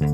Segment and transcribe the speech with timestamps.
[0.00, 0.08] Hi,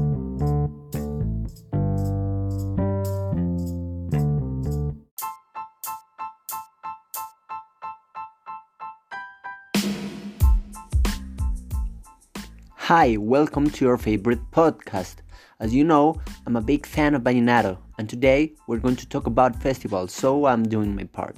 [13.16, 15.16] welcome to your favorite podcast.
[15.60, 19.28] As you know, I'm a big fan of Vallenato, and today we're going to talk
[19.28, 21.36] about festivals, so I'm doing my part.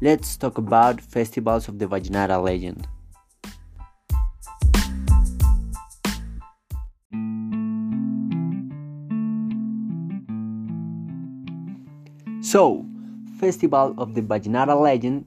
[0.00, 2.86] Let's talk about festivals of the Vallenata legend.
[12.40, 12.84] So,
[13.38, 15.24] Festival of the Vallenata legend,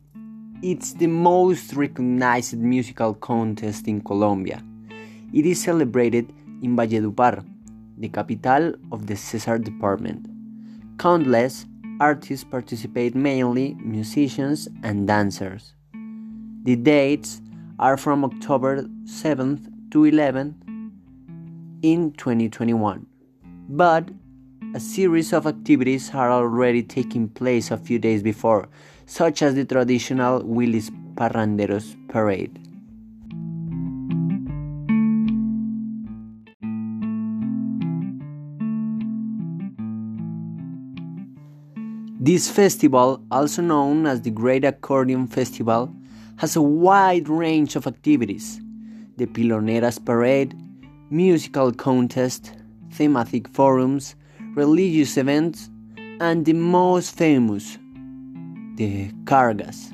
[0.61, 4.63] it's the most recognized musical contest in Colombia
[5.33, 6.31] it is celebrated
[6.61, 7.43] in Valledupar,
[7.97, 10.27] the capital of the Cesar department.
[10.99, 11.65] Countless
[11.99, 15.73] artists participate, mainly musicians and dancers.
[16.63, 17.41] The dates
[17.79, 20.53] are from October 7th to 11th
[21.81, 23.05] in 2021.
[23.69, 24.09] But
[24.75, 28.67] a series of activities are already taking place a few days before,
[29.05, 32.59] such as the traditional Willys Parranderos parade.
[42.19, 45.93] This festival, also known as the Great Accordion Festival,
[46.37, 48.59] has a wide range of activities
[49.17, 50.55] the Piloneras Parade,
[51.11, 52.53] musical contest,
[52.89, 54.15] thematic forums,
[54.55, 55.69] religious events,
[56.19, 57.77] and the most famous,
[58.75, 59.91] the Cargas.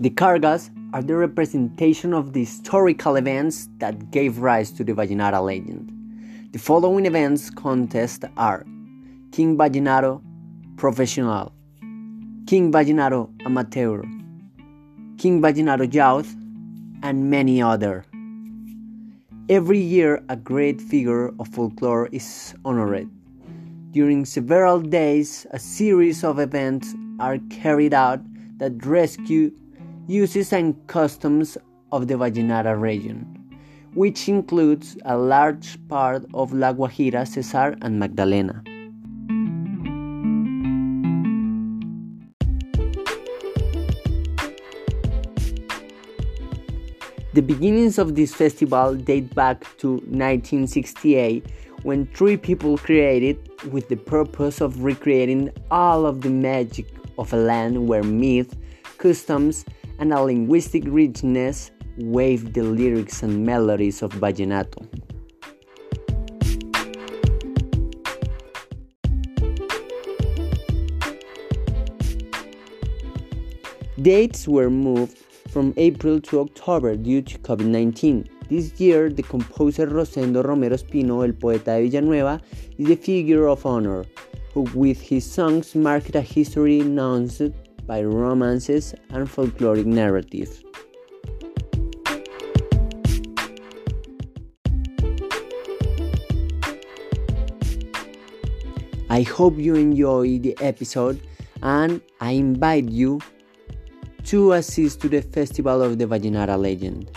[0.00, 5.44] The Cargas are the representation of the historical events that gave rise to the Vallenata
[5.44, 5.92] legend.
[6.52, 8.64] The following events contest are
[9.32, 10.22] King Vallenato
[10.76, 11.52] Professional,
[12.46, 14.02] King Vallenato Amateur,
[15.20, 16.34] King Vallenato Youth,
[17.02, 18.06] and many other.
[19.50, 23.06] Every year, a great figure of folklore is honored.
[23.90, 28.20] During several days, a series of events are carried out
[28.56, 29.52] that rescue
[30.08, 31.58] uses and customs
[31.92, 33.26] of the Vallenata region,
[33.92, 38.64] which includes a large part of La Guajira, Cesar, and Magdalena.
[47.32, 51.46] The beginnings of this festival date back to 1968
[51.84, 53.38] when three people created
[53.70, 56.86] with the purpose of recreating all of the magic
[57.18, 58.56] of a land where myth,
[58.98, 59.64] customs,
[60.00, 64.84] and a linguistic richness wave the lyrics and melodies of vallenato.
[74.02, 75.16] Dates were moved
[75.50, 78.28] from April to October due to COVID 19.
[78.48, 82.40] This year, the composer Rosendo Romero Ospino, el poeta de Villanueva,
[82.78, 84.04] is the figure of honor,
[84.54, 87.52] who with his songs marked a history announced
[87.86, 90.62] by romances and folkloric narratives.
[99.08, 101.20] I hope you enjoy the episode
[101.62, 103.20] and I invite you
[104.30, 107.10] to assist to the Festival of the Vallenata Legend.